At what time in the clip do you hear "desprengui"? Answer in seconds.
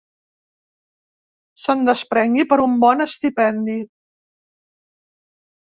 1.91-2.47